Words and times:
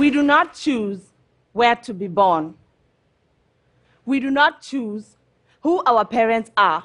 We 0.00 0.08
do 0.08 0.22
not 0.22 0.54
choose 0.54 1.00
where 1.52 1.76
to 1.76 1.92
be 1.92 2.08
born. 2.08 2.54
We 4.06 4.18
do 4.18 4.30
not 4.30 4.62
choose 4.62 5.18
who 5.60 5.82
our 5.84 6.06
parents 6.06 6.50
are. 6.56 6.84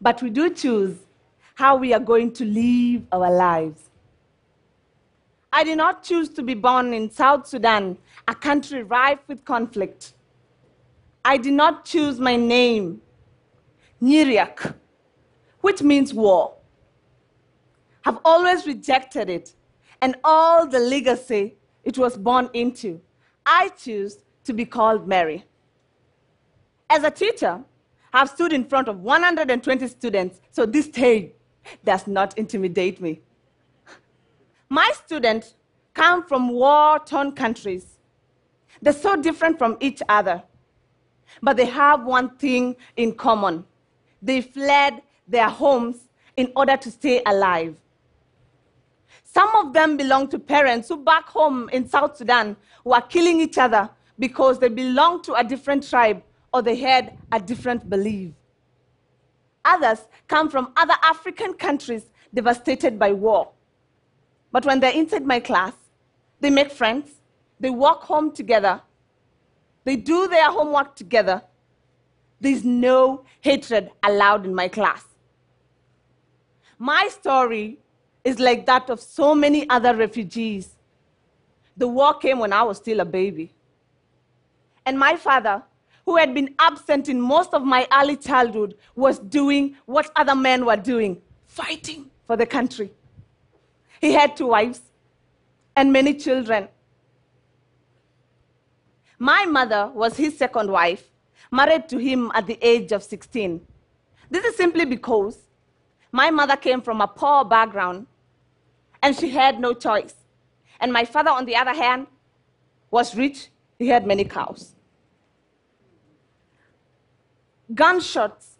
But 0.00 0.22
we 0.22 0.30
do 0.30 0.50
choose 0.54 0.96
how 1.56 1.74
we 1.74 1.92
are 1.92 1.98
going 1.98 2.32
to 2.34 2.44
live 2.44 3.02
our 3.10 3.28
lives. 3.28 3.90
I 5.52 5.64
did 5.64 5.76
not 5.78 6.04
choose 6.04 6.28
to 6.34 6.44
be 6.44 6.54
born 6.54 6.94
in 6.94 7.10
South 7.10 7.48
Sudan, 7.48 7.98
a 8.28 8.36
country 8.36 8.84
rife 8.84 9.18
with 9.26 9.44
conflict. 9.44 10.12
I 11.24 11.36
did 11.38 11.54
not 11.54 11.84
choose 11.84 12.20
my 12.20 12.36
name, 12.36 13.02
Nyiriak, 14.00 14.76
which 15.60 15.82
means 15.82 16.14
war. 16.14 16.54
I've 18.04 18.18
always 18.24 18.64
rejected 18.64 19.28
it 19.28 19.54
and 20.00 20.14
all 20.22 20.68
the 20.68 20.78
legacy 20.78 21.56
it 21.84 21.98
was 21.98 22.16
born 22.16 22.48
into. 22.52 23.00
I 23.46 23.70
choose 23.70 24.18
to 24.44 24.52
be 24.52 24.64
called 24.64 25.06
Mary. 25.06 25.44
As 26.90 27.04
a 27.04 27.10
teacher, 27.10 27.60
I've 28.12 28.30
stood 28.30 28.52
in 28.52 28.64
front 28.64 28.88
of 28.88 29.00
120 29.00 29.88
students, 29.88 30.40
so 30.50 30.66
this 30.66 30.86
stage 30.86 31.32
does 31.84 32.06
not 32.06 32.36
intimidate 32.38 33.00
me. 33.00 33.20
My 34.68 34.92
students 35.04 35.54
come 35.94 36.24
from 36.24 36.48
war 36.48 36.98
torn 36.98 37.32
countries. 37.32 37.98
They're 38.82 38.92
so 38.92 39.16
different 39.16 39.58
from 39.58 39.76
each 39.80 40.02
other, 40.08 40.42
but 41.42 41.56
they 41.56 41.66
have 41.66 42.04
one 42.04 42.36
thing 42.36 42.76
in 42.96 43.14
common 43.14 43.64
they 44.24 44.40
fled 44.40 45.02
their 45.28 45.50
homes 45.50 46.08
in 46.36 46.50
order 46.56 46.76
to 46.78 46.90
stay 46.90 47.22
alive. 47.26 47.76
Some 49.34 49.52
of 49.56 49.72
them 49.72 49.96
belong 49.96 50.28
to 50.28 50.38
parents 50.38 50.88
who, 50.88 50.96
back 50.96 51.28
home 51.28 51.68
in 51.70 51.88
South 51.88 52.16
Sudan, 52.16 52.56
were 52.84 53.00
killing 53.00 53.40
each 53.40 53.58
other 53.58 53.90
because 54.16 54.60
they 54.60 54.68
belonged 54.68 55.24
to 55.24 55.34
a 55.34 55.42
different 55.42 55.88
tribe 55.88 56.22
or 56.52 56.62
they 56.62 56.76
had 56.76 57.18
a 57.32 57.40
different 57.40 57.90
belief. 57.90 58.32
Others 59.64 60.06
come 60.28 60.48
from 60.48 60.72
other 60.76 60.94
African 61.02 61.54
countries 61.54 62.04
devastated 62.32 62.96
by 62.96 63.12
war. 63.12 63.50
But 64.52 64.64
when 64.64 64.78
they're 64.78 64.92
inside 64.92 65.26
my 65.26 65.40
class, 65.40 65.72
they 66.38 66.50
make 66.50 66.70
friends, 66.70 67.10
they 67.58 67.70
walk 67.70 68.04
home 68.04 68.30
together, 68.30 68.82
they 69.82 69.96
do 69.96 70.28
their 70.28 70.50
homework 70.50 70.94
together. 70.94 71.42
There's 72.40 72.64
no 72.64 73.24
hatred 73.40 73.90
allowed 74.02 74.44
in 74.44 74.54
my 74.54 74.68
class. 74.68 75.04
My 76.78 77.08
story 77.10 77.78
is 78.24 78.40
like 78.40 78.64
that 78.66 78.88
of 78.88 79.00
so 79.00 79.34
many 79.34 79.68
other 79.68 79.94
refugees. 79.94 80.70
The 81.76 81.86
war 81.86 82.14
came 82.14 82.38
when 82.38 82.52
I 82.52 82.62
was 82.62 82.78
still 82.78 83.00
a 83.00 83.04
baby. 83.04 83.52
And 84.86 84.98
my 84.98 85.16
father, 85.16 85.62
who 86.06 86.16
had 86.16 86.34
been 86.34 86.54
absent 86.58 87.08
in 87.08 87.20
most 87.20 87.54
of 87.54 87.62
my 87.64 87.86
early 87.92 88.16
childhood, 88.16 88.76
was 88.94 89.18
doing 89.18 89.76
what 89.84 90.10
other 90.16 90.34
men 90.34 90.64
were 90.64 90.76
doing 90.76 91.20
fighting 91.46 92.10
for 92.26 92.36
the 92.36 92.46
country. 92.46 92.90
He 94.00 94.12
had 94.12 94.36
two 94.36 94.48
wives 94.48 94.80
and 95.76 95.92
many 95.92 96.14
children. 96.14 96.68
My 99.18 99.44
mother 99.44 99.90
was 99.94 100.16
his 100.16 100.36
second 100.36 100.70
wife, 100.70 101.08
married 101.50 101.88
to 101.88 101.98
him 101.98 102.30
at 102.34 102.46
the 102.46 102.58
age 102.60 102.92
of 102.92 103.02
16. 103.02 103.60
This 104.30 104.44
is 104.44 104.56
simply 104.56 104.84
because 104.84 105.38
my 106.10 106.30
mother 106.30 106.56
came 106.56 106.80
from 106.80 107.00
a 107.00 107.06
poor 107.06 107.44
background 107.44 108.06
and 109.04 109.14
she 109.14 109.28
had 109.28 109.60
no 109.60 109.74
choice. 109.74 110.14
And 110.80 110.90
my 110.90 111.04
father, 111.04 111.30
on 111.30 111.44
the 111.44 111.54
other 111.54 111.74
hand, 111.74 112.06
was 112.90 113.14
rich, 113.14 113.48
he 113.78 113.88
had 113.88 114.06
many 114.06 114.24
cows. 114.24 114.74
Gunshots 117.74 118.56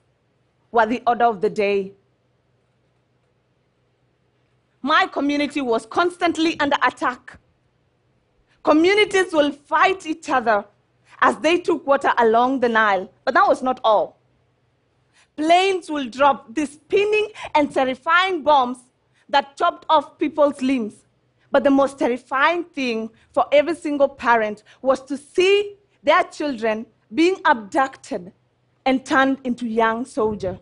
were 0.71 0.84
the 0.84 1.03
order 1.06 1.25
of 1.25 1.41
the 1.41 1.49
day. 1.49 1.93
My 4.82 5.06
community 5.06 5.62
was 5.62 5.87
constantly 5.87 6.61
under 6.61 6.76
attack. 6.82 7.38
Communities 8.62 9.32
will 9.32 9.50
fight 9.50 10.05
each 10.06 10.28
other 10.28 10.62
as 11.21 11.38
they 11.38 11.59
took 11.59 11.87
water 11.87 12.12
along 12.19 12.61
the 12.61 12.69
Nile, 12.69 13.11
but 13.25 13.32
that 13.32 13.49
was 13.49 13.62
not 13.62 13.81
all. 13.82 14.19
Planes 15.37 15.88
will 15.91 16.05
drop 16.05 16.55
these 16.55 16.72
spinning 16.72 17.28
and 17.55 17.72
terrifying 17.72 18.43
bombs 18.43 18.78
that 19.28 19.56
chopped 19.56 19.86
off 19.88 20.18
people's 20.18 20.60
limbs. 20.62 20.94
But 21.50 21.64
the 21.64 21.70
most 21.70 21.98
terrifying 21.98 22.64
thing 22.64 23.10
for 23.32 23.46
every 23.52 23.74
single 23.74 24.08
parent 24.08 24.64
was 24.82 25.00
to 25.02 25.16
see 25.16 25.76
their 26.02 26.24
children 26.24 26.86
being 27.14 27.36
abducted 27.44 28.32
and 28.84 29.04
turned 29.04 29.38
into 29.44 29.66
young 29.66 30.04
soldiers. 30.04 30.58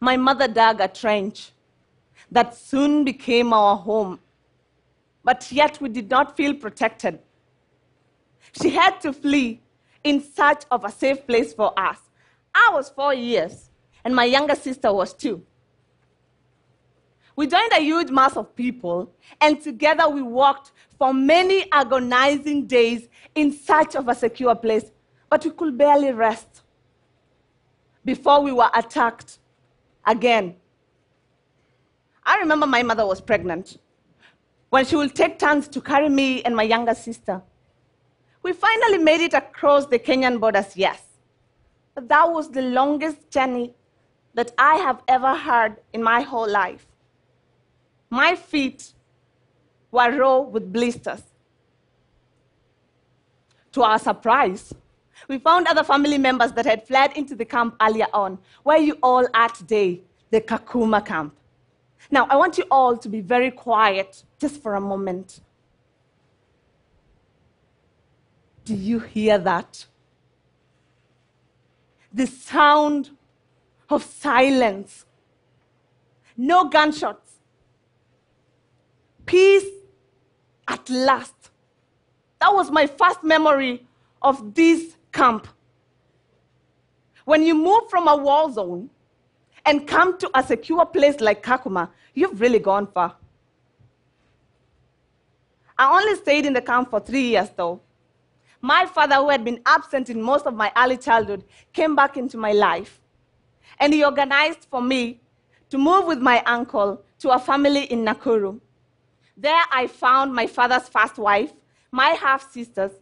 My 0.00 0.16
mother 0.16 0.48
dug 0.48 0.80
a 0.80 0.88
trench 0.88 1.52
that 2.30 2.56
soon 2.56 3.04
became 3.04 3.52
our 3.52 3.76
home, 3.76 4.18
but 5.22 5.52
yet 5.52 5.80
we 5.80 5.88
did 5.88 6.10
not 6.10 6.36
feel 6.36 6.54
protected. 6.54 7.18
She 8.60 8.70
had 8.70 9.00
to 9.02 9.12
flee 9.12 9.60
in 10.02 10.20
search 10.20 10.64
of 10.70 10.84
a 10.84 10.90
safe 10.90 11.26
place 11.26 11.52
for 11.52 11.78
us. 11.78 11.98
I 12.54 12.70
was 12.72 12.88
four 12.88 13.14
years, 13.14 13.70
and 14.04 14.14
my 14.14 14.24
younger 14.24 14.56
sister 14.56 14.92
was 14.92 15.14
two. 15.14 15.44
We 17.34 17.46
joined 17.46 17.72
a 17.72 17.80
huge 17.80 18.10
mass 18.10 18.36
of 18.36 18.54
people, 18.54 19.10
and 19.40 19.60
together 19.60 20.08
we 20.08 20.22
walked 20.22 20.72
for 20.98 21.14
many 21.14 21.66
agonizing 21.72 22.66
days 22.66 23.08
in 23.34 23.52
search 23.52 23.94
of 23.96 24.08
a 24.08 24.14
secure 24.14 24.54
place, 24.54 24.90
but 25.30 25.44
we 25.44 25.50
could 25.50 25.78
barely 25.78 26.12
rest 26.12 26.62
before 28.04 28.42
we 28.42 28.52
were 28.52 28.70
attacked 28.74 29.38
again. 30.06 30.56
I 32.24 32.38
remember 32.38 32.66
my 32.66 32.82
mother 32.82 33.06
was 33.06 33.20
pregnant 33.20 33.78
when 34.70 34.84
she 34.84 34.96
would 34.96 35.14
take 35.14 35.38
turns 35.38 35.68
to 35.68 35.80
carry 35.80 36.08
me 36.08 36.42
and 36.42 36.54
my 36.54 36.62
younger 36.62 36.94
sister. 36.94 37.42
We 38.42 38.52
finally 38.52 38.98
made 38.98 39.20
it 39.20 39.34
across 39.34 39.86
the 39.86 39.98
Kenyan 39.98 40.38
borders, 40.40 40.76
yes. 40.76 41.00
But 41.94 42.08
that 42.08 42.30
was 42.30 42.50
the 42.50 42.62
longest 42.62 43.30
journey 43.30 43.74
that 44.34 44.52
I 44.58 44.76
have 44.76 45.02
ever 45.08 45.34
had 45.34 45.80
in 45.92 46.02
my 46.02 46.22
whole 46.22 46.48
life. 46.48 46.86
My 48.12 48.36
feet 48.36 48.92
were 49.90 50.14
raw 50.18 50.40
with 50.40 50.70
blisters. 50.70 51.22
To 53.72 53.82
our 53.82 53.98
surprise, 53.98 54.74
we 55.28 55.38
found 55.38 55.66
other 55.66 55.82
family 55.82 56.18
members 56.18 56.52
that 56.52 56.66
had 56.66 56.86
fled 56.86 57.16
into 57.16 57.34
the 57.34 57.46
camp 57.46 57.74
earlier 57.80 58.08
on, 58.12 58.38
where 58.64 58.76
you 58.76 58.98
all 59.02 59.26
are 59.32 59.48
today, 59.48 60.02
the 60.30 60.42
Kakuma 60.42 61.02
camp. 61.02 61.34
Now, 62.10 62.26
I 62.28 62.36
want 62.36 62.58
you 62.58 62.64
all 62.70 62.98
to 62.98 63.08
be 63.08 63.22
very 63.22 63.50
quiet 63.50 64.24
just 64.38 64.62
for 64.62 64.74
a 64.74 64.80
moment. 64.80 65.40
Do 68.66 68.74
you 68.74 68.98
hear 68.98 69.38
that? 69.38 69.86
The 72.12 72.26
sound 72.26 73.08
of 73.88 74.04
silence. 74.04 75.06
No 76.36 76.68
gunshots 76.68 77.31
peace 79.26 79.68
at 80.68 80.88
last. 80.90 81.50
That 82.40 82.52
was 82.52 82.70
my 82.70 82.86
first 82.86 83.22
memory 83.22 83.86
of 84.20 84.54
this 84.54 84.96
camp. 85.12 85.46
When 87.24 87.44
you 87.44 87.54
move 87.54 87.88
from 87.88 88.08
a 88.08 88.16
war 88.16 88.52
zone 88.52 88.90
and 89.64 89.86
come 89.86 90.18
to 90.18 90.30
a 90.34 90.42
secure 90.42 90.84
place 90.86 91.20
like 91.20 91.42
Kakuma, 91.42 91.88
you've 92.14 92.40
really 92.40 92.58
gone 92.58 92.86
far. 92.86 93.16
I 95.78 96.00
only 96.00 96.16
stayed 96.16 96.46
in 96.46 96.52
the 96.52 96.62
camp 96.62 96.90
for 96.90 97.00
three 97.00 97.28
years, 97.28 97.48
though. 97.56 97.80
My 98.60 98.86
father, 98.86 99.16
who 99.16 99.30
had 99.30 99.44
been 99.44 99.60
absent 99.66 100.10
in 100.10 100.22
most 100.22 100.46
of 100.46 100.54
my 100.54 100.70
early 100.76 100.96
childhood, 100.96 101.44
came 101.72 101.96
back 101.96 102.16
into 102.16 102.36
my 102.36 102.52
life. 102.52 103.00
And 103.80 103.92
he 103.92 104.04
organized 104.04 104.66
for 104.70 104.80
me 104.80 105.20
to 105.70 105.78
move 105.78 106.06
with 106.06 106.18
my 106.18 106.42
uncle 106.44 107.02
to 107.20 107.30
a 107.30 107.38
family 107.38 107.84
in 107.84 108.04
Nakuru. 108.04 108.60
There 109.36 109.64
I 109.72 109.86
found 109.86 110.34
my 110.34 110.46
father's 110.46 110.88
first 110.88 111.18
wife, 111.18 111.52
my 111.90 112.08
half 112.10 112.52
sisters, 112.52 112.92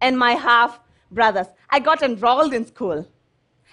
and 0.00 0.18
my 0.18 0.32
half 0.32 0.80
brothers. 1.10 1.46
I 1.70 1.78
got 1.78 2.02
enrolled 2.02 2.54
in 2.54 2.66
school. 2.66 3.06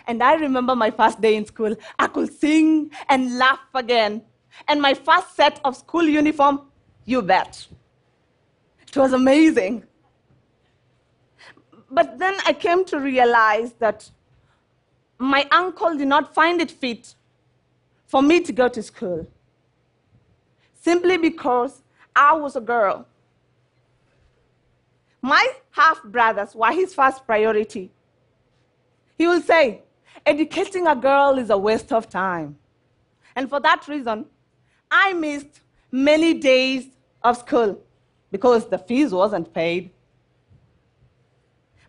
And 0.08 0.24
I 0.24 0.36
remember 0.36 0.76
my 0.76 0.92
first 0.92 1.22
day 1.22 1.36
in 1.36 1.46
school. 1.46 1.76
I 1.98 2.08
could 2.08 2.34
sing 2.34 2.92
and 3.08 3.38
laugh 3.38 3.60
again. 3.74 4.24
And 4.68 4.82
my 4.82 4.94
first 4.94 5.36
set 5.36 5.60
of 5.64 5.76
school 5.76 6.04
uniform, 6.04 6.62
you 7.06 7.22
bet. 7.22 7.68
It 8.88 8.98
was 8.98 9.14
amazing. 9.14 9.84
But 11.92 12.18
then 12.20 12.36
I 12.46 12.54
came 12.54 12.86
to 12.86 13.00
realize 13.00 13.74
that 13.74 14.10
my 15.18 15.48
uncle 15.52 15.96
did 15.96 16.08
not 16.08 16.34
find 16.34 16.62
it 16.62 16.72
fit 16.72 17.16
for 18.08 18.22
me 18.22 18.42
to 18.42 18.52
go 18.52 18.68
to 18.68 18.82
school 18.82 19.28
simply 20.80 21.18
because 21.18 21.82
I 22.16 22.34
was 22.34 22.56
a 22.56 22.62
girl 22.62 23.06
My 25.22 25.48
half 25.72 26.02
brothers 26.04 26.56
were 26.56 26.72
his 26.72 26.94
first 26.94 27.26
priority. 27.26 27.92
He 29.18 29.28
would 29.28 29.46
say, 29.46 29.84
Educating 30.26 30.88
a 30.88 30.96
girl 30.96 31.38
is 31.38 31.50
a 31.50 31.58
waste 31.58 31.92
of 31.94 32.10
time. 32.10 32.58
And 33.36 33.50
for 33.50 33.60
that 33.62 33.88
reason, 33.88 34.26
I 34.92 35.14
missed 35.14 35.62
many 35.92 36.34
days 36.34 36.88
of 37.24 37.38
school 37.38 37.82
because 38.32 38.68
the 38.68 38.78
fees 38.78 39.12
wasn't 39.12 39.54
paid. 39.54 39.92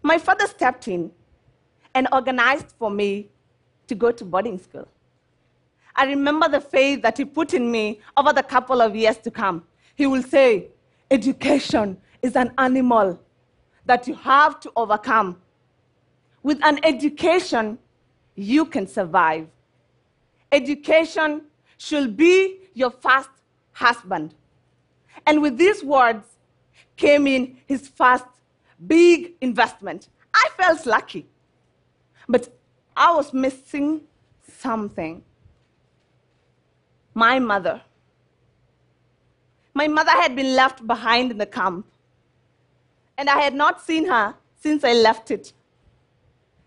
My 0.02 0.18
father 0.18 0.46
stepped 0.46 0.88
in 0.88 1.10
and 1.94 2.08
organized 2.12 2.72
for 2.78 2.90
me 2.90 3.28
to 3.88 3.94
go 3.94 4.10
to 4.12 4.24
boarding 4.24 4.58
school. 4.58 4.88
I 5.96 6.06
remember 6.06 6.48
the 6.48 6.60
faith 6.60 7.02
that 7.02 7.18
he 7.18 7.24
put 7.24 7.54
in 7.54 7.70
me 7.70 8.00
over 8.16 8.32
the 8.32 8.42
couple 8.42 8.80
of 8.80 8.94
years 8.94 9.18
to 9.18 9.30
come. 9.30 9.64
He 9.94 10.06
will 10.06 10.22
say, 10.22 10.68
Education 11.10 11.96
is 12.22 12.36
an 12.36 12.52
animal 12.58 13.20
that 13.84 14.06
you 14.06 14.14
have 14.14 14.60
to 14.60 14.72
overcome. 14.76 15.36
With 16.42 16.60
an 16.62 16.78
education, 16.84 17.78
you 18.36 18.64
can 18.64 18.86
survive. 18.86 19.48
Education 20.52 21.42
should 21.78 22.16
be 22.16 22.60
your 22.74 22.90
first 22.90 23.30
husband. 23.72 24.34
And 25.26 25.42
with 25.42 25.58
these 25.58 25.82
words 25.82 26.26
came 26.96 27.26
in 27.26 27.56
his 27.66 27.88
first 27.88 28.24
big 28.86 29.32
investment. 29.40 30.08
I 30.32 30.48
felt 30.56 30.86
lucky, 30.86 31.26
but 32.28 32.48
I 32.96 33.12
was 33.14 33.32
missing 33.32 34.02
something. 34.46 35.22
My 37.14 37.38
mother. 37.38 37.82
My 39.74 39.88
mother 39.88 40.10
had 40.10 40.34
been 40.36 40.54
left 40.54 40.86
behind 40.86 41.30
in 41.30 41.38
the 41.38 41.46
camp, 41.46 41.86
and 43.16 43.28
I 43.28 43.40
had 43.40 43.54
not 43.54 43.80
seen 43.80 44.06
her 44.06 44.34
since 44.56 44.84
I 44.84 44.92
left 44.92 45.30
it. 45.30 45.52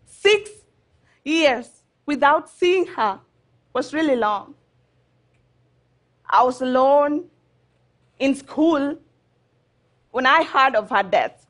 Six 0.06 0.50
years 1.24 1.70
without 2.06 2.50
seeing 2.50 2.86
her 2.88 3.20
was 3.74 3.94
really 3.94 4.16
long. 4.16 4.56
I 6.30 6.44
was 6.44 6.62
alone 6.62 7.26
in 8.20 8.36
school 8.36 8.98
when 10.12 10.26
I 10.26 10.44
heard 10.44 10.76
of 10.76 10.90
her 10.90 11.04
death. 11.04 11.46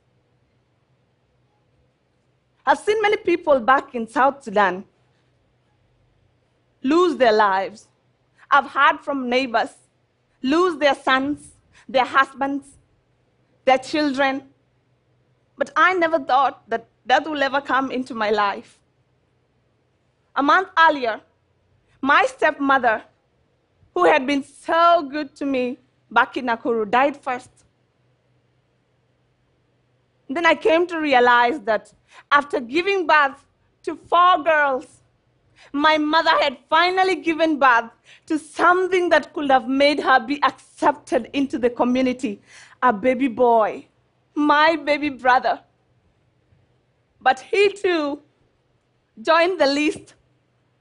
I've 2.66 2.80
seen 2.80 3.02
many 3.02 3.18
people 3.18 3.60
back 3.60 3.94
in 3.94 4.08
South 4.08 4.44
Sudan 4.44 4.86
lose 6.82 7.18
their 7.18 7.34
lives. 7.34 7.88
I've 8.54 8.70
heard 8.70 9.00
from 9.00 9.30
neighbors 9.30 9.72
lose 10.44 10.78
their 10.78 10.94
sons, 10.94 11.54
their 11.90 12.06
husbands, 12.06 12.66
their 13.66 13.80
children. 13.80 14.44
But 15.58 15.72
I 15.76 15.96
never 15.96 16.20
thought 16.20 16.70
that 16.70 16.88
that 17.08 17.28
will 17.28 17.42
ever 17.42 17.62
come 17.62 17.92
into 17.92 18.14
my 18.14 18.30
life. 18.30 18.78
A 20.36 20.44
month 20.44 20.70
earlier, 20.88 21.20
my 22.00 22.26
stepmother, 22.28 23.04
who 23.96 24.06
had 24.06 24.28
been 24.28 24.44
so 24.44 25.10
good 25.12 25.36
to 25.36 25.46
me 25.46 25.80
back 26.12 26.38
in 26.38 26.46
Nakuru, 26.46 26.90
died 26.90 27.18
first. 27.18 27.50
Then 30.30 30.46
I 30.46 30.56
came 30.56 30.86
to 30.88 31.00
realize 31.00 31.60
that 31.62 31.92
after 32.32 32.60
giving 32.60 33.08
birth 33.08 33.46
to 33.84 33.96
four 33.96 34.44
girls, 34.44 35.03
my 35.72 35.98
mother 35.98 36.30
had 36.42 36.58
finally 36.70 37.16
given 37.16 37.58
birth 37.58 37.90
to 38.26 38.38
something 38.38 39.10
that 39.10 39.34
could 39.34 39.50
have 39.50 39.68
made 39.68 40.00
her 40.00 40.20
be 40.20 40.42
accepted 40.44 41.30
into 41.34 41.58
the 41.58 41.70
community 41.70 42.42
a 42.82 42.92
baby 42.92 43.30
boy, 43.30 43.88
my 44.36 44.76
baby 44.76 45.10
brother. 45.10 45.62
But 47.22 47.40
he 47.40 47.70
too 47.70 48.22
joined 49.22 49.60
the 49.60 49.68
list 49.68 50.16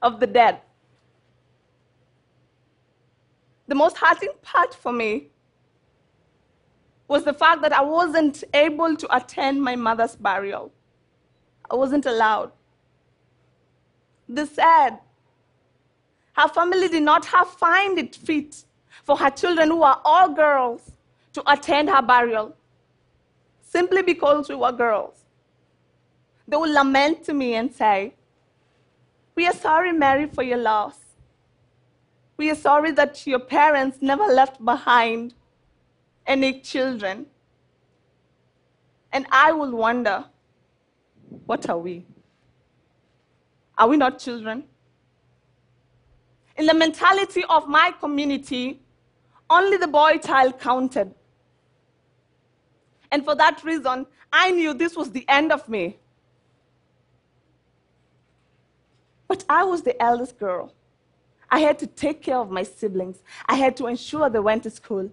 of 0.03 0.19
the 0.19 0.27
dead. 0.27 0.61
The 3.69 3.77
most 3.77 3.97
hurting 3.97 4.33
part 4.43 4.75
for 4.75 4.93
me 4.93 5.29
was 7.07 7.25
the 7.25 7.33
fact 7.33 7.63
that 7.63 7.73
I 7.73 7.83
wasn't 7.83 8.43
able 8.53 8.97
to 8.97 9.17
attend 9.17 9.63
my 9.63 9.77
mother's 9.77 10.17
burial. 10.17 10.73
I 11.71 11.77
wasn't 11.77 12.07
allowed. 12.07 12.51
The 14.33 14.47
sad, 14.47 14.99
her 16.33 16.49
family 16.49 16.89
did 16.89 17.03
not 17.03 17.27
have 17.27 17.49
find 17.49 17.99
it 17.99 18.17
fit 18.17 18.65
for 19.05 19.17
her 19.17 19.29
children, 19.29 19.69
who 19.69 19.83
are 19.83 20.01
all 20.05 20.31
girls, 20.33 20.93
to 21.35 21.43
attend 21.53 21.91
her 21.91 22.01
burial 22.01 22.57
simply 23.61 24.03
because 24.03 24.49
we 24.49 24.55
were 24.55 24.73
girls. 24.73 25.25
They 26.49 26.57
would 26.57 26.71
lament 26.71 27.25
to 27.25 27.35
me 27.35 27.55
and 27.55 27.73
say, 27.75 28.15
We 29.35 29.47
are 29.47 29.55
sorry, 29.55 29.93
Mary, 29.93 30.27
for 30.27 30.43
your 30.43 30.59
loss. 30.59 30.99
We 32.39 32.51
are 32.51 32.55
sorry 32.55 32.93
that 32.93 33.27
your 33.27 33.39
parents 33.39 33.99
never 34.01 34.25
left 34.25 34.65
behind 34.65 35.35
any 36.27 36.61
children. 36.61 37.27
And 39.13 39.27
I 39.31 39.53
will 39.53 39.73
wonder, 39.73 40.25
what 41.45 41.69
are 41.69 41.79
we? 41.79 42.07
Are 43.79 43.89
we 43.89 43.97
not 43.97 44.19
children? 44.19 44.65
In 46.57 46.67
the 46.67 46.75
mentality 46.75 47.43
of 47.49 47.69
my 47.69 47.93
community, 47.99 48.81
only 49.49 49.77
the 49.77 49.89
boy 49.89 50.19
child 50.19 50.59
counted. 50.59 51.15
And 53.11 53.25
for 53.25 53.35
that 53.35 53.63
reason, 53.65 54.07
I 54.33 54.51
knew 54.51 54.75
this 54.75 54.97
was 54.97 55.11
the 55.11 55.25
end 55.29 55.53
of 55.53 55.69
me. 55.69 55.99
But 59.29 59.45
I 59.49 59.65
was 59.65 59.83
the 59.83 60.01
eldest 60.03 60.39
girl. 60.39 60.75
I 61.51 61.61
had 61.61 61.79
to 61.81 61.87
take 61.87 62.23
care 62.23 62.39
of 62.39 62.51
my 62.51 62.63
siblings. 62.63 63.23
I 63.47 63.57
had 63.57 63.77
to 63.77 63.87
ensure 63.87 64.31
they 64.31 64.39
went 64.39 64.63
to 64.63 64.71
school. 64.71 65.11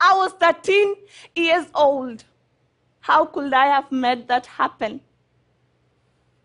I 0.00 0.12
was 0.16 0.32
13 0.32 0.94
years 1.36 1.66
old. 1.74 2.24
How 3.00 3.24
could 3.24 3.52
I 3.52 3.66
have 3.66 3.92
made 3.92 4.26
that 4.28 4.46
happen? 4.46 5.00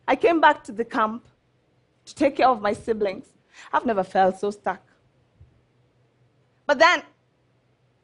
I 0.10 0.16
came 0.16 0.42
back 0.42 0.64
to 0.64 0.72
the 0.72 0.84
camp 0.84 1.24
to 2.06 2.16
take 2.16 2.38
care 2.38 2.48
of 2.48 2.64
my 2.64 2.74
siblings. 2.74 3.28
I've 3.72 3.86
never 3.86 4.04
felt 4.04 4.40
so 4.40 4.50
stuck. 4.50 4.82
But 6.66 6.80
then, 6.80 7.04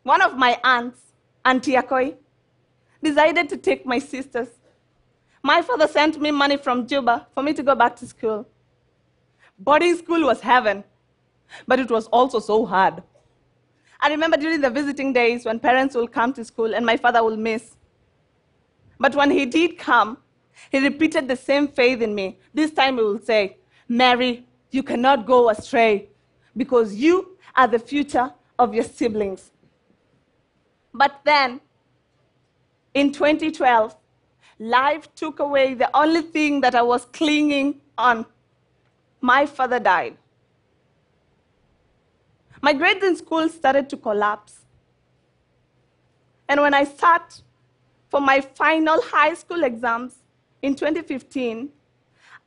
one 0.03 0.21
of 0.21 0.37
my 0.37 0.59
aunts, 0.63 0.99
Auntie 1.43 1.71
Akoi, 1.73 2.13
decided 3.01 3.49
to 3.49 3.57
take 3.57 3.87
my 3.87 3.97
sisters. 3.97 4.49
My 5.41 5.63
father 5.63 5.87
sent 5.87 6.21
me 6.21 6.29
money 6.29 6.57
from 6.57 6.85
Juba 6.85 7.25
for 7.33 7.41
me 7.41 7.53
to 7.55 7.63
go 7.63 7.73
back 7.73 7.95
to 7.95 8.05
school. 8.05 8.47
Boarding 9.57 9.97
school 9.97 10.27
was 10.27 10.41
heaven, 10.41 10.83
but 11.65 11.79
it 11.79 11.89
was 11.89 12.05
also 12.07 12.37
so 12.39 12.67
hard. 12.67 13.01
I 13.99 14.09
remember 14.09 14.37
during 14.37 14.61
the 14.61 14.69
visiting 14.69 15.11
days 15.11 15.43
when 15.43 15.59
parents 15.59 15.95
will 15.95 16.07
come 16.07 16.33
to 16.33 16.45
school 16.45 16.75
and 16.75 16.85
my 16.85 16.97
father 16.97 17.23
will 17.23 17.37
miss. 17.37 17.77
But 18.99 19.15
when 19.15 19.31
he 19.31 19.47
did 19.47 19.79
come, 19.79 20.19
he 20.71 20.79
repeated 20.79 21.27
the 21.27 21.35
same 21.35 21.67
faith 21.67 22.01
in 22.01 22.13
me. 22.13 22.37
This 22.53 22.71
time 22.71 22.97
he 22.97 23.03
will 23.03 23.19
say, 23.19 23.57
Mary, 23.87 24.45
you 24.71 24.83
cannot 24.83 25.25
go 25.25 25.49
astray 25.49 26.09
because 26.55 26.95
you 26.95 27.37
are 27.55 27.67
the 27.67 27.79
future 27.79 28.33
of 28.57 28.73
your 28.73 28.83
siblings. 28.83 29.51
But 30.93 31.21
then, 31.23 31.61
in 32.93 33.11
2012, 33.11 33.95
life 34.59 35.13
took 35.15 35.39
away 35.39 35.73
the 35.73 35.89
only 35.95 36.21
thing 36.21 36.61
that 36.61 36.75
I 36.75 36.81
was 36.81 37.05
clinging 37.05 37.81
on. 37.97 38.25
My 39.21 39.45
father 39.45 39.79
died. 39.79 40.17
My 42.61 42.73
grades 42.73 43.03
in 43.03 43.15
school 43.15 43.49
started 43.49 43.89
to 43.89 43.97
collapse. 43.97 44.61
And 46.47 46.61
when 46.61 46.73
I 46.73 46.83
sat 46.83 47.41
for 48.09 48.21
my 48.21 48.39
final 48.39 49.01
high 49.01 49.33
school 49.33 49.63
exams 49.63 50.15
in 50.61 50.75
2015, 50.75 51.69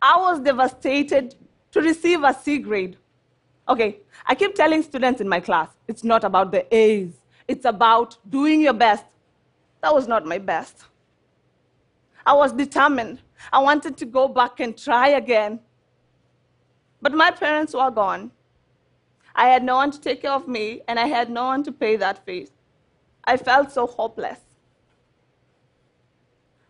I 0.01 0.17
was 0.17 0.41
devastated 0.41 1.35
to 1.73 1.81
receive 1.81 2.23
a 2.25 2.33
C 2.35 2.59
grade. 2.59 2.97
Okay, 3.69 3.99
I 4.27 4.35
keep 4.35 4.55
telling 4.55 4.83
students 4.83 5.21
in 5.21 5.29
my 5.29 5.41
class 5.41 5.69
it's 5.87 6.05
not 6.05 6.25
about 6.25 6.53
the 6.53 6.75
A's, 6.75 7.13
it's 7.47 7.65
about 7.65 8.17
doing 8.29 8.61
your 8.61 8.73
best. 8.73 9.05
That 9.83 9.95
was 9.95 10.09
not 10.09 10.27
my 10.27 10.39
best. 10.39 10.85
I 12.27 12.33
was 12.33 12.53
determined. 12.53 13.21
I 13.53 13.61
wanted 13.61 13.97
to 13.99 14.05
go 14.05 14.29
back 14.29 14.61
and 14.61 14.77
try 14.77 15.11
again. 15.11 15.61
But 17.01 17.15
my 17.15 17.31
parents 17.31 17.75
were 17.75 17.91
gone. 17.91 18.33
I 19.35 19.49
had 19.49 19.63
no 19.63 19.77
one 19.77 19.91
to 19.93 20.01
take 20.01 20.23
care 20.23 20.33
of 20.33 20.49
me, 20.49 20.83
and 20.89 20.99
I 20.99 21.07
had 21.07 21.31
no 21.31 21.45
one 21.47 21.63
to 21.63 21.73
pay 21.73 21.97
that 21.97 22.27
fee. 22.27 22.49
I 23.25 23.37
felt 23.37 23.71
so 23.71 23.87
hopeless. 23.87 24.41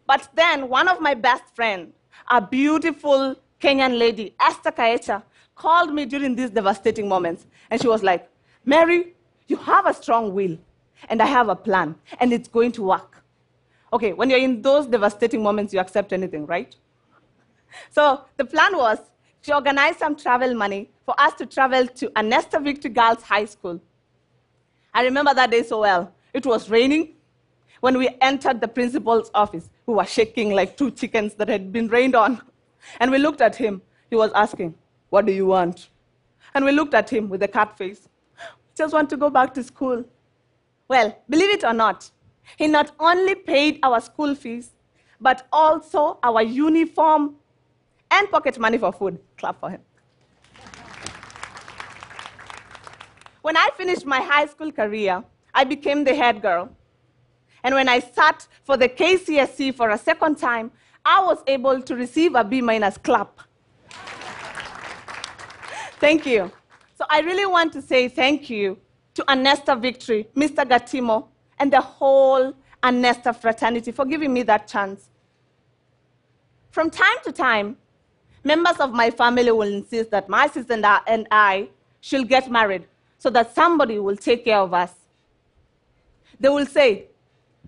But 0.08 0.26
then 0.34 0.70
one 0.70 0.88
of 0.88 1.02
my 1.02 1.12
best 1.12 1.54
friends, 1.54 1.92
a 2.30 2.40
beautiful 2.40 3.36
Kenyan 3.60 3.98
lady, 3.98 4.34
Esther 4.40 4.72
Kaecha, 4.72 5.22
called 5.54 5.92
me 5.92 6.06
during 6.06 6.34
these 6.34 6.48
devastating 6.48 7.06
moments. 7.08 7.44
And 7.70 7.80
she 7.80 7.88
was 7.88 8.02
like, 8.02 8.26
Mary, 8.64 9.14
you 9.48 9.56
have 9.58 9.84
a 9.86 9.92
strong 9.92 10.32
will, 10.32 10.56
and 11.10 11.20
I 11.20 11.26
have 11.26 11.50
a 11.50 11.54
plan, 11.54 11.94
and 12.20 12.32
it's 12.32 12.48
going 12.48 12.72
to 12.72 12.82
work. 12.82 13.22
Okay, 13.92 14.14
when 14.14 14.30
you're 14.30 14.38
in 14.38 14.62
those 14.62 14.86
devastating 14.86 15.42
moments, 15.42 15.74
you 15.74 15.78
accept 15.80 16.14
anything, 16.14 16.46
right? 16.46 16.74
So 17.90 18.22
the 18.38 18.46
plan 18.46 18.76
was 18.78 18.98
to 19.42 19.54
organize 19.56 19.98
some 19.98 20.16
travel 20.16 20.54
money 20.54 20.90
for 21.04 21.14
us 21.20 21.34
to 21.34 21.44
travel 21.44 21.86
to 21.86 22.08
Anesta 22.10 22.62
Victory 22.64 22.90
Girls 22.90 23.22
High 23.22 23.44
School. 23.44 23.78
I 24.94 25.02
remember 25.02 25.34
that 25.34 25.50
day 25.50 25.62
so 25.62 25.80
well. 25.80 26.14
It 26.32 26.46
was 26.46 26.70
raining 26.70 27.14
when 27.80 27.97
we 27.99 28.08
entered 28.20 28.61
the 28.61 28.68
principal's 28.68 29.30
office, 29.35 29.70
who 29.87 29.92
were 29.92 30.04
shaking 30.04 30.50
like 30.50 30.76
two 30.76 30.90
chickens 30.90 31.35
that 31.35 31.49
had 31.49 31.73
been 31.73 31.88
rained 31.88 32.14
on. 32.14 32.40
And 33.00 33.11
we 33.11 33.18
looked 33.18 33.40
at 33.40 33.56
him. 33.56 33.82
He 34.11 34.16
was 34.16 34.32
asking, 34.32 34.75
What 35.11 35.26
do 35.26 35.32
you 35.32 35.47
want? 35.47 35.88
And 36.54 36.64
we 36.64 36.73
looked 36.73 36.94
at 36.94 37.11
him 37.11 37.28
with 37.28 37.42
a 37.42 37.49
cat 37.49 37.76
face. 37.76 38.08
Just 38.75 38.94
want 38.94 39.11
to 39.11 39.16
go 39.16 39.30
back 39.30 39.54
to 39.54 39.62
school. 39.62 40.04
Well, 40.88 41.16
believe 41.28 41.50
it 41.50 41.64
or 41.64 41.75
not, 41.75 42.11
he 42.56 42.66
not 42.66 42.92
only 42.99 43.35
paid 43.35 43.78
our 43.82 44.00
school 44.00 44.35
fees, 44.35 44.70
but 45.20 45.47
also 45.52 46.18
our 46.23 46.42
uniform 46.42 47.35
and 48.11 48.30
pocket 48.30 48.58
money 48.58 48.78
for 48.78 48.92
food. 48.92 49.18
Clap 49.37 49.61
for 49.61 49.70
him. 49.70 49.80
When 53.42 53.56
I 53.56 53.68
finished 53.76 54.06
my 54.06 54.20
high 54.20 54.47
school 54.47 54.73
career, 54.73 55.23
I 55.54 55.64
became 55.64 56.04
the 56.04 56.14
head 56.14 56.42
girl. 56.42 56.70
And 57.68 57.75
when 57.75 57.87
I 57.87 57.98
sat 57.98 58.48
for 58.64 58.78
the 58.78 58.88
KCSE 58.88 59.75
for 59.75 59.90
a 59.90 59.98
second 59.98 60.38
time, 60.38 60.70
I 61.04 61.22
was 61.22 61.42
able 61.46 61.82
to 61.82 61.94
receive 61.94 62.34
a 62.34 62.42
B 62.42 62.62
minus 62.62 62.96
clap. 62.96 63.40
thank 66.00 66.25
you. 66.25 66.50
So 66.96 67.04
I 67.10 67.20
really 67.20 67.44
want 67.44 67.75
to 67.75 67.82
say 67.82 68.08
thank 68.08 68.48
you 68.48 68.78
to 69.12 69.22
Anesta 69.25 69.78
Victory, 69.78 70.28
Mr. 70.34 70.64
Gatimo, 70.64 71.26
and 71.58 71.70
the 71.70 71.82
whole 71.82 72.54
Anesta 72.82 73.37
fraternity 73.37 73.92
for 73.92 74.06
giving 74.06 74.32
me 74.32 74.42
that 74.44 74.66
chance. 74.66 75.10
From 76.70 76.88
time 76.88 77.18
to 77.25 77.32
time, 77.32 77.76
members 78.44 78.78
of 78.80 78.94
my 78.94 79.10
family 79.10 79.50
will 79.50 79.75
insist 79.75 80.10
that 80.12 80.26
my 80.26 80.46
sister 80.46 80.72
and 80.72 80.87
I, 80.87 81.00
and 81.06 81.28
I 81.30 81.68
should 82.00 82.30
get 82.30 82.50
married 82.50 82.87
so 83.18 83.28
that 83.28 83.54
somebody 83.54 83.98
will 83.98 84.16
take 84.16 84.46
care 84.46 84.60
of 84.60 84.72
us. 84.72 84.94
They 86.40 86.48
will 86.48 86.64
say, 86.64 87.08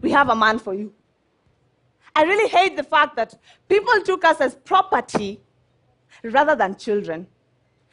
We 0.00 0.10
have 0.10 0.28
a 0.28 0.34
man 0.34 0.58
for 0.58 0.74
you. 0.74 0.92
I 2.14 2.22
really 2.24 2.48
hate 2.48 2.76
the 2.76 2.82
fact 2.82 3.16
that 3.16 3.38
people 3.68 4.00
took 4.02 4.24
us 4.24 4.40
as 4.40 4.54
property 4.54 5.40
rather 6.22 6.56
than 6.56 6.76
children. 6.76 7.26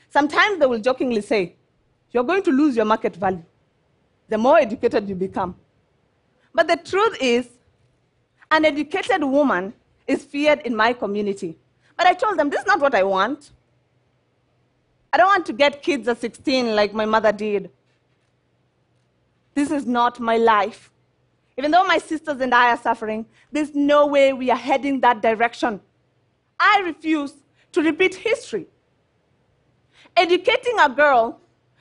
Sometimes 0.09 0.59
they 0.59 0.65
will 0.65 0.79
jokingly 0.79 1.21
say, 1.21 1.55
You're 2.11 2.23
going 2.23 2.43
to 2.43 2.51
lose 2.51 2.75
your 2.75 2.85
market 2.85 3.15
value 3.15 3.43
the 4.29 4.37
more 4.37 4.57
educated 4.57 5.07
you 5.07 5.15
become. 5.15 5.55
But 6.53 6.67
the 6.67 6.77
truth 6.77 7.17
is, 7.21 7.47
an 8.51 8.65
educated 8.65 9.23
woman 9.23 9.73
is 10.05 10.23
feared 10.23 10.59
in 10.61 10.75
my 10.75 10.93
community. 10.93 11.57
But 11.95 12.07
I 12.07 12.13
told 12.13 12.37
them, 12.37 12.49
This 12.49 12.61
is 12.61 12.67
not 12.67 12.79
what 12.79 12.95
I 12.95 13.03
want. 13.03 13.51
I 15.11 15.17
don't 15.17 15.27
want 15.27 15.45
to 15.47 15.53
get 15.53 15.81
kids 15.81 16.07
at 16.07 16.19
16 16.19 16.75
like 16.75 16.93
my 16.93 17.05
mother 17.05 17.31
did. 17.31 17.69
This 19.53 19.71
is 19.71 19.85
not 19.85 20.19
my 20.19 20.37
life. 20.37 20.91
Even 21.57 21.71
though 21.71 21.85
my 21.85 21.97
sisters 21.97 22.39
and 22.39 22.53
I 22.53 22.69
are 22.69 22.77
suffering, 22.77 23.25
there's 23.51 23.73
no 23.73 24.05
way 24.05 24.31
we 24.31 24.51
are 24.51 24.57
heading 24.57 24.99
that 25.01 25.21
direction. 25.23 25.81
I 26.59 26.81
refuse 26.85 27.33
to 27.71 27.81
repeat 27.81 28.13
history. 28.13 28.67
Educating 30.15 30.77
a 30.79 30.89
girl 30.89 31.39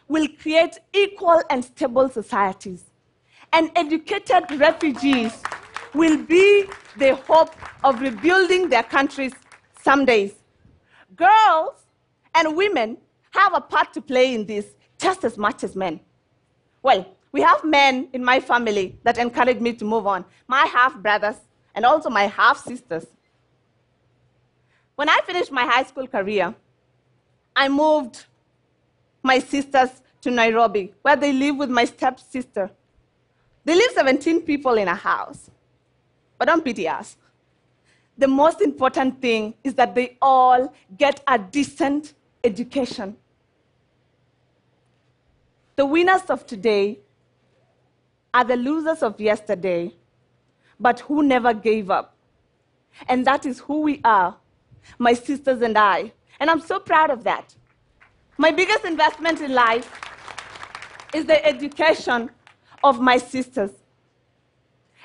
will 0.09 0.29
create 0.41 0.79
equal 0.95 1.43
and 1.51 1.63
stable 1.63 2.09
societies. 2.09 2.85
And 3.53 3.71
educated 3.77 4.51
refugees 4.59 5.43
will 5.95 6.17
be 6.17 6.65
the 6.97 7.17
hope 7.17 7.55
of 7.85 8.01
rebuilding 8.01 8.69
their 8.69 8.83
countries 8.83 9.33
some 9.83 10.05
days. 10.05 10.35
Girls 11.15 11.75
and 12.35 12.57
women 12.57 12.97
have 13.33 13.55
a 13.55 13.61
part 13.61 13.93
to 13.93 14.01
play 14.01 14.35
in 14.35 14.47
this 14.47 14.75
just 14.99 15.25
as 15.25 15.37
much 15.37 15.65
as 15.65 15.77
men. 15.77 16.01
Well, 16.83 17.07
we 17.37 17.43
have 17.43 17.63
men 17.65 18.09
in 18.15 18.25
my 18.25 18.41
family 18.41 18.99
that 19.03 19.19
encourage 19.19 19.61
me 19.61 19.75
to 19.75 19.85
move 19.85 20.07
on 20.07 20.25
my 20.49 20.65
half 20.73 20.97
brothers 20.97 21.37
and 21.75 21.85
also 21.85 22.09
my 22.09 22.27
half 22.27 22.57
sisters. 22.65 23.05
When 24.95 25.11
I 25.11 25.21
finished 25.27 25.53
my 25.53 25.67
high 25.67 25.83
school 25.83 26.07
career, 26.07 26.55
I 27.55 27.69
moved 27.69 28.25
my 29.23 29.39
sisters 29.39 29.91
to 30.23 30.31
Nairobi, 30.31 30.95
where 31.03 31.15
they 31.15 31.31
live 31.31 31.57
with 31.57 31.69
my 31.69 31.85
stepsister. 31.85 32.71
They 33.67 33.75
live 33.75 33.91
17 33.91 34.41
people 34.41 34.73
in 34.79 34.89
a 34.89 34.95
house. 34.95 35.51
But 36.39 36.47
don't 36.47 36.65
pity 36.65 36.89
us. 36.89 37.19
The 38.17 38.29
most 38.29 38.63
important 38.63 39.21
thing 39.21 39.53
is 39.63 39.75
that 39.75 39.95
they 39.95 40.17
all 40.23 40.73
get 40.97 41.23
a 41.29 41.39
decent 41.39 42.15
education. 42.43 43.15
The 45.75 45.85
winners 45.85 46.31
of 46.31 46.47
today 46.47 47.01
are 48.37 48.45
the 48.45 48.57
losers 48.57 49.03
of 49.03 49.19
yesterday, 49.19 49.91
but 50.79 51.01
who 51.01 51.23
never 51.23 51.55
gave 51.55 51.91
up. 51.91 52.15
And 53.09 53.27
that 53.27 53.47
is 53.47 53.61
who 53.61 53.81
we 53.81 54.03
are, 54.05 54.37
my 54.99 55.15
sisters 55.15 55.63
and 55.63 55.79
I. 55.79 56.13
And 56.39 56.51
I'm 56.51 56.61
so 56.61 56.79
proud 56.79 57.09
of 57.09 57.25
that. 57.25 57.55
My 58.37 58.51
biggest 58.51 58.85
investment 58.85 59.41
in 59.41 59.55
life 59.55 59.91
is 61.15 61.25
the 61.25 61.43
education 61.47 62.29
of 62.85 63.01
my 63.01 63.17
sisters. 63.17 63.71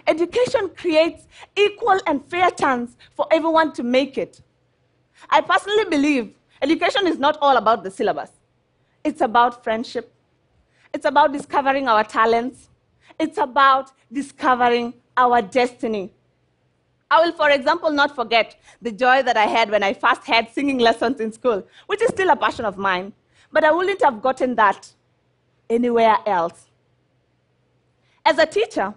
Education 0.06 0.70
creates 0.76 1.26
equal 1.56 2.02
and 2.08 2.26
fair 2.26 2.52
chance 2.52 2.98
for 3.16 3.28
everyone 3.32 3.72
to 3.74 3.84
make 3.84 4.18
it. 4.18 4.42
I 5.30 5.40
personally 5.40 5.86
believe 5.86 6.34
education 6.62 7.08
is 7.08 7.18
not 7.18 7.38
all 7.42 7.56
about 7.56 7.86
the 7.86 7.92
syllabus. 7.92 8.32
It's 9.06 9.22
about 9.22 9.64
friendship. 9.64 10.14
It's 10.94 11.06
about 11.06 11.32
discovering 11.32 11.88
our 11.88 12.04
talents. 12.04 12.68
It's 13.22 13.38
about 13.38 13.92
discovering 14.12 14.96
our 15.16 15.44
destiny. 15.44 16.12
I 17.12 17.24
will, 17.24 17.34
for 17.34 17.52
example, 17.52 17.92
not 17.92 18.16
forget 18.16 18.60
the 18.82 18.92
joy 18.92 19.22
that 19.22 19.38
I 19.38 19.46
had 19.46 19.70
when 19.70 19.84
I 19.84 19.94
first 19.94 20.24
had 20.26 20.50
singing 20.50 20.80
lessons 20.80 21.20
in 21.20 21.32
school, 21.32 21.64
which 21.86 22.02
is 22.02 22.10
still 22.10 22.32
a 22.32 22.36
passion 22.36 22.66
of 22.66 22.80
mine. 22.80 23.14
But 23.52 23.64
I 23.64 23.72
wouldn't 23.72 24.02
have 24.02 24.24
gotten 24.24 24.56
that 24.56 24.92
anywhere 25.70 26.18
else. 26.26 26.72
As 28.26 28.40
a 28.40 28.48
teacher, 28.48 28.92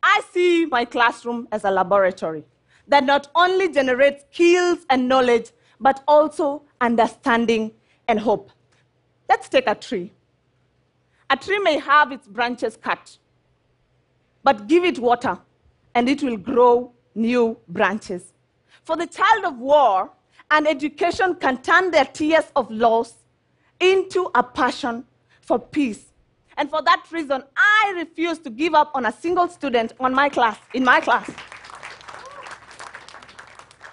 I 0.00 0.20
see 0.30 0.66
my 0.66 0.84
classroom 0.84 1.48
as 1.50 1.64
a 1.64 1.70
laboratory 1.72 2.44
that 2.86 3.02
not 3.02 3.26
only 3.34 3.68
generates 3.72 4.24
skills 4.30 4.86
and 4.88 5.08
knowledge, 5.08 5.50
but 5.80 6.04
also 6.06 6.62
understanding 6.80 7.72
and 8.06 8.20
hope. 8.20 8.52
Let's 9.28 9.48
take 9.48 9.66
a 9.66 9.74
tree. 9.74 10.12
A 11.28 11.36
tree 11.36 11.58
may 11.58 11.80
have 11.80 12.12
its 12.12 12.28
branches 12.28 12.76
cut, 12.76 13.18
but 14.42 14.66
give 14.66 14.84
it 14.84 14.98
water 14.98 15.38
and 15.94 16.08
it 16.08 16.22
will 16.22 16.36
grow 16.36 16.92
new 17.14 17.56
branches. 17.68 18.32
For 18.84 18.96
the 18.96 19.06
child 19.06 19.44
of 19.44 19.58
war, 19.58 20.10
an 20.50 20.66
education 20.66 21.34
can 21.36 21.62
turn 21.62 21.90
their 21.90 22.04
tears 22.04 22.44
of 22.56 22.70
loss 22.70 23.14
into 23.80 24.30
a 24.34 24.42
passion 24.42 25.04
for 25.40 25.58
peace. 25.58 26.06
And 26.56 26.68
for 26.68 26.82
that 26.82 27.06
reason, 27.10 27.42
I 27.56 27.94
refuse 27.96 28.38
to 28.40 28.50
give 28.50 28.74
up 28.74 28.92
on 28.94 29.06
a 29.06 29.12
single 29.12 29.48
student 29.48 29.92
on 29.98 30.14
my 30.14 30.28
class, 30.28 30.58
in 30.74 30.84
my 30.84 31.00
class. 31.00 31.30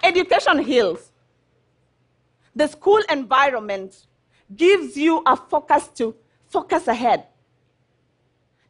Education 0.03 0.59
heals. 0.59 1.11
The 2.55 2.67
school 2.67 3.01
environment 3.09 4.07
gives 4.55 4.97
you 4.97 5.21
a 5.25 5.35
focus 5.35 5.87
to 5.95 6.15
focus 6.47 6.87
ahead. 6.87 7.25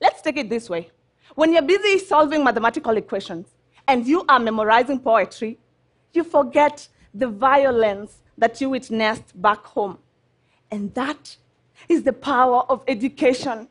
Let's 0.01 0.21
take 0.21 0.37
it 0.37 0.49
this 0.49 0.69
way. 0.69 0.91
When 1.35 1.53
you're 1.53 1.61
busy 1.61 1.99
solving 1.99 2.43
mathematical 2.43 2.97
equations 2.97 3.47
and 3.87 4.05
you 4.05 4.25
are 4.27 4.39
memorizing 4.39 4.99
poetry, 4.99 5.57
you 6.13 6.23
forget 6.23 6.87
the 7.13 7.27
violence 7.27 8.21
that 8.37 8.59
you 8.61 8.69
witnessed 8.69 9.39
back 9.41 9.63
home. 9.65 9.97
And 10.71 10.93
that 10.93 11.35
is 11.87 12.03
the 12.03 12.13
power 12.13 12.63
of 12.69 12.83
education. 12.87 13.67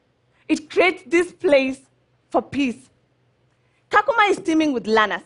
It 0.48 0.70
creates 0.70 1.02
this 1.06 1.32
place 1.32 1.80
for 2.30 2.42
peace. 2.42 2.90
Kakuma 3.90 4.30
is 4.30 4.38
teeming 4.38 4.72
with 4.72 4.86
learners. 4.86 5.22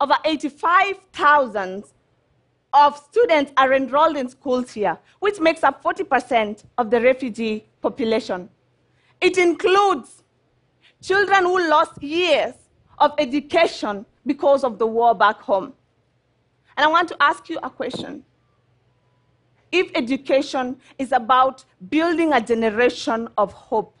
Over 0.00 0.14
85,000 0.24 1.84
of 2.72 2.96
students 2.96 3.52
are 3.56 3.72
enrolled 3.72 4.16
in 4.16 4.28
schools 4.28 4.72
here, 4.72 4.98
which 5.18 5.40
makes 5.40 5.64
up 5.64 5.82
40% 5.82 6.64
of 6.76 6.90
the 6.90 7.00
refugee 7.00 7.66
population. 7.80 8.48
It 9.20 9.38
includes 9.38 10.22
children 11.02 11.44
who 11.44 11.68
lost 11.68 12.02
years 12.02 12.54
of 12.98 13.12
education 13.18 14.04
because 14.26 14.64
of 14.64 14.78
the 14.78 14.86
war 14.86 15.14
back 15.14 15.40
home. 15.40 15.72
And 16.76 16.84
I 16.84 16.88
want 16.88 17.08
to 17.08 17.16
ask 17.20 17.48
you 17.48 17.58
a 17.62 17.70
question. 17.70 18.24
If 19.70 19.90
education 19.94 20.76
is 20.98 21.12
about 21.12 21.64
building 21.90 22.32
a 22.32 22.40
generation 22.40 23.28
of 23.36 23.52
hope, 23.52 23.96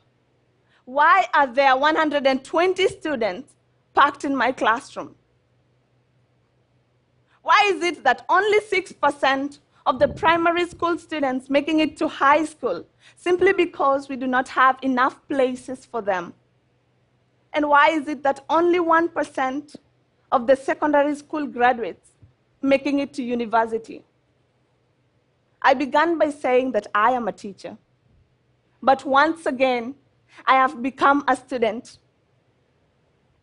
why 0.84 1.26
are 1.34 1.46
there 1.46 1.76
120 1.76 2.88
students 2.88 3.54
packed 3.94 4.24
in 4.24 4.34
my 4.34 4.52
classroom? 4.52 5.14
Why 7.42 7.70
is 7.72 7.82
it 7.82 8.04
that 8.04 8.24
only 8.28 8.60
6% 8.60 9.58
of 9.86 9.98
the 9.98 10.08
primary 10.08 10.66
school 10.66 10.98
students 10.98 11.50
making 11.50 11.80
it 11.80 11.96
to 11.98 12.08
high 12.08 12.44
school 12.44 12.86
simply 13.16 13.52
because 13.52 14.08
we 14.08 14.16
do 14.16 14.26
not 14.26 14.48
have 14.48 14.78
enough 14.82 15.26
places 15.28 15.84
for 15.84 16.00
them? 16.00 16.32
And 17.52 17.68
why 17.68 17.90
is 17.90 18.08
it 18.08 18.22
that 18.22 18.44
only 18.48 18.78
1% 18.78 19.76
of 20.32 20.46
the 20.46 20.56
secondary 20.56 21.14
school 21.14 21.46
graduates 21.46 22.10
making 22.62 22.98
it 23.00 23.12
to 23.14 23.22
university? 23.22 24.04
I 25.60 25.74
began 25.74 26.18
by 26.18 26.30
saying 26.30 26.72
that 26.72 26.86
I 26.94 27.10
am 27.12 27.28
a 27.28 27.32
teacher. 27.32 27.76
But 28.82 29.04
once 29.04 29.46
again, 29.46 29.94
I 30.46 30.54
have 30.54 30.82
become 30.82 31.24
a 31.26 31.34
student. 31.34 31.98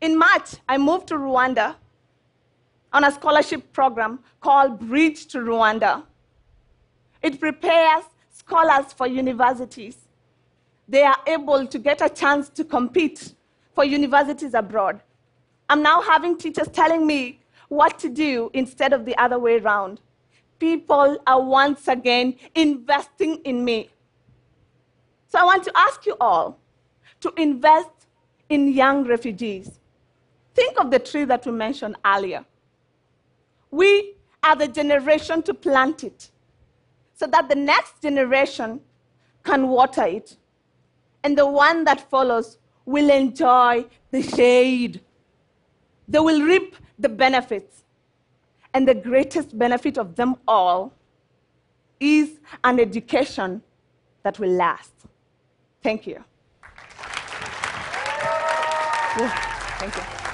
In 0.02 0.18
March, 0.18 0.56
I 0.68 0.78
moved 0.78 1.08
to 1.08 1.16
Rwanda 1.16 1.76
on 2.94 3.04
a 3.04 3.12
scholarship 3.12 3.74
program 3.74 4.20
called 4.40 4.80
Bridge 4.80 5.26
to 5.28 5.40
Rwanda. 5.40 6.04
It 7.22 7.40
prepares 7.40 8.06
scholars 8.30 8.94
for 8.94 9.08
universities. 9.08 9.98
They 10.88 11.04
are 11.04 11.18
able 11.28 11.68
to 11.68 11.80
get 11.80 12.02
a 12.02 12.10
chance 12.10 12.48
to 12.50 12.64
compete 12.64 13.35
for 13.76 13.84
universities 13.84 14.54
abroad. 14.54 15.02
I'm 15.70 15.84
now 15.84 16.02
having 16.02 16.38
teachers 16.38 16.70
telling 16.70 17.06
me 17.06 17.42
what 17.68 18.00
to 18.00 18.10
do 18.10 18.50
instead 18.54 18.94
of 18.94 19.06
the 19.06 19.16
other 19.18 19.38
way 19.38 19.60
around. 19.60 20.00
People 20.58 21.18
are 21.28 21.42
once 21.42 21.88
again 21.88 22.36
investing 22.56 23.42
in 23.44 23.64
me. 23.64 23.90
So 25.28 25.40
I 25.40 25.44
want 25.44 25.64
to 25.66 25.72
ask 25.76 26.06
you 26.06 26.16
all 26.22 26.58
to 27.20 27.34
invest 27.38 27.90
in 28.50 28.72
young 28.72 29.06
refugees. 29.06 29.80
Think 30.54 30.80
of 30.80 30.92
the 30.92 31.00
tree 31.00 31.26
that 31.26 31.46
we 31.46 31.52
mentioned 31.52 31.98
earlier. 32.06 32.46
We 33.72 34.16
are 34.44 34.56
the 34.56 34.68
generation 34.68 35.42
to 35.44 35.54
plant 35.54 36.04
it 36.04 36.30
so 37.14 37.28
that 37.28 37.50
the 37.50 37.56
next 37.56 38.02
generation 38.02 38.80
can 39.44 39.68
water 39.68 40.04
it. 40.04 40.38
And 41.24 41.38
the 41.38 41.48
one 41.48 41.84
that 41.86 42.10
follows 42.10 42.60
will 42.86 43.10
enjoy 43.10 43.86
the 44.12 44.22
shade. 44.22 45.02
They 46.08 46.20
will 46.20 46.42
reap 46.42 46.76
the 47.00 47.10
benefits. 47.10 47.84
And 48.74 48.88
the 48.88 48.96
greatest 48.96 49.58
benefit 49.58 49.98
of 49.98 50.16
them 50.16 50.36
all 50.48 50.94
is 52.00 52.40
an 52.64 52.80
education 52.80 53.62
that 54.24 54.38
will 54.40 54.52
last. 54.52 54.92
Thank 55.82 56.08
you. 56.08 56.24
Thank 59.78 59.96
you. 59.96 60.25